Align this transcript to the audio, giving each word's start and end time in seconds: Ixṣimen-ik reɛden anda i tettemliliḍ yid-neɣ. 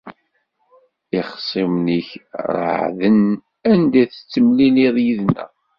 Ixṣimen-ik 1.19 2.09
reɛden 2.55 3.19
anda 3.71 3.97
i 4.03 4.05
tettemliliḍ 4.11 4.95
yid-neɣ. 5.05 5.49